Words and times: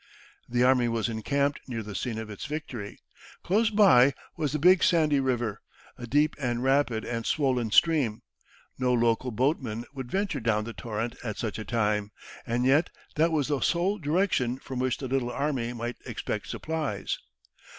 The 0.49 0.63
army 0.63 0.87
was 0.87 1.09
encamped 1.09 1.59
near 1.67 1.83
the 1.83 1.93
scene 1.93 2.17
of 2.17 2.31
its 2.31 2.45
victory. 2.47 2.97
Close 3.43 3.69
by 3.69 4.15
was 4.35 4.51
the 4.51 4.57
Big 4.57 4.81
Sandy 4.83 5.19
river, 5.19 5.61
a 5.95 6.07
deep 6.07 6.35
and 6.39 6.63
rapid 6.63 7.05
and 7.05 7.23
swollen 7.23 7.69
stream. 7.69 8.23
No 8.79 8.91
local 8.93 9.29
boatman 9.29 9.85
would 9.93 10.09
venture 10.09 10.39
down 10.39 10.63
the 10.63 10.73
torrent 10.73 11.17
at 11.23 11.37
such 11.37 11.59
a 11.59 11.65
time. 11.65 12.09
And 12.47 12.65
yet 12.65 12.89
that 13.13 13.31
was 13.31 13.49
the 13.49 13.59
sole 13.61 13.99
direction 13.99 14.57
from 14.57 14.79
which 14.79 14.97
the 14.97 15.07
little 15.07 15.31
army 15.31 15.71
might 15.71 15.97
expect 16.07 16.47
supplies. 16.47 17.19